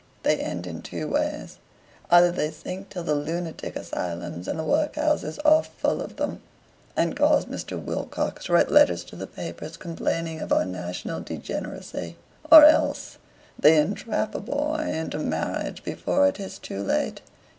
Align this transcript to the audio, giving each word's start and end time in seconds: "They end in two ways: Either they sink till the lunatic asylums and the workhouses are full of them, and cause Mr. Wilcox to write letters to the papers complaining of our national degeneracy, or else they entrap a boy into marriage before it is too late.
"They 0.23 0.37
end 0.39 0.65
in 0.65 0.81
two 0.81 1.07
ways: 1.09 1.59
Either 2.09 2.31
they 2.31 2.49
sink 2.49 2.89
till 2.89 3.03
the 3.03 3.13
lunatic 3.13 3.75
asylums 3.75 4.47
and 4.47 4.57
the 4.57 4.63
workhouses 4.63 5.37
are 5.45 5.61
full 5.61 6.01
of 6.01 6.15
them, 6.15 6.41
and 6.97 7.15
cause 7.15 7.45
Mr. 7.45 7.79
Wilcox 7.79 8.45
to 8.45 8.53
write 8.53 8.71
letters 8.71 9.03
to 9.03 9.15
the 9.15 9.27
papers 9.27 9.77
complaining 9.77 10.39
of 10.39 10.51
our 10.51 10.65
national 10.65 11.19
degeneracy, 11.21 12.17
or 12.51 12.65
else 12.65 13.19
they 13.59 13.77
entrap 13.77 14.33
a 14.33 14.39
boy 14.39 14.79
into 14.91 15.19
marriage 15.19 15.83
before 15.83 16.27
it 16.27 16.39
is 16.39 16.57
too 16.57 16.81
late. 16.81 17.21